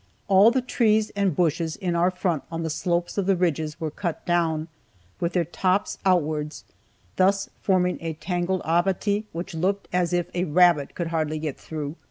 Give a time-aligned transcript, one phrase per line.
[0.27, 3.91] All the trees and bushes in our front on the slopes of the ridges were
[3.91, 4.67] cut down,
[5.19, 6.63] with their tops outwards,
[7.17, 11.97] thus forming a tangled abattis which looked as if a rabbit could hardly get through.